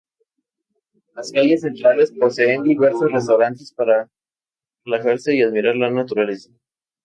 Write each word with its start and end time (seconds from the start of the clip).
Las 1.13 1.31
calles 1.31 1.61
centrales 1.61 2.11
poseen 2.11 2.63
diversos 2.63 3.11
restaurantes 3.11 3.71
para 3.71 4.09
relajarse 4.83 5.35
y 5.35 5.43
admirar 5.43 5.75
la 5.75 5.91
naturaleza. 5.91 6.49